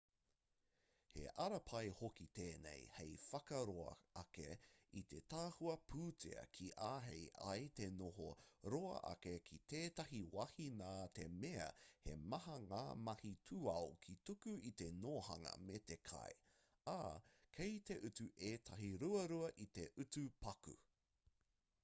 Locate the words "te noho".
7.81-8.31